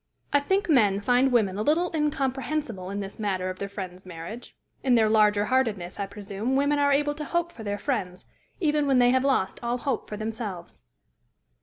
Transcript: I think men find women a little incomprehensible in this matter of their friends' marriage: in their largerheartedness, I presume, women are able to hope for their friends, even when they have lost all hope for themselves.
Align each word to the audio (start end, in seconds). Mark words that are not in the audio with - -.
I 0.33 0.39
think 0.39 0.67
men 0.67 0.99
find 0.99 1.31
women 1.31 1.59
a 1.59 1.61
little 1.61 1.91
incomprehensible 1.93 2.89
in 2.89 3.01
this 3.01 3.19
matter 3.19 3.51
of 3.51 3.59
their 3.59 3.69
friends' 3.69 4.03
marriage: 4.03 4.55
in 4.81 4.95
their 4.95 5.07
largerheartedness, 5.07 5.99
I 5.99 6.07
presume, 6.07 6.55
women 6.55 6.79
are 6.79 6.91
able 6.91 7.13
to 7.13 7.23
hope 7.23 7.51
for 7.51 7.61
their 7.63 7.77
friends, 7.77 8.25
even 8.59 8.87
when 8.87 8.97
they 8.97 9.11
have 9.11 9.23
lost 9.23 9.59
all 9.61 9.77
hope 9.77 10.09
for 10.09 10.17
themselves. 10.17 10.85